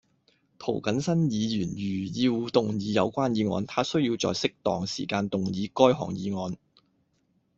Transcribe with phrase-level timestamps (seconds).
[0.57, 6.57] 涂謹申議員如要動議有關議案，他須在適當時間動議該項議案